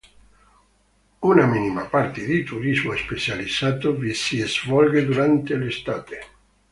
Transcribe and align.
Una 1.21 1.45
minima 1.45 1.83
parte 1.85 2.25
di 2.25 2.41
turismo 2.43 2.95
specializzato 2.95 3.93
vi 3.93 4.15
si 4.15 4.41
svolge 4.47 5.05
durante 5.05 5.55
l'estate. 5.55 6.19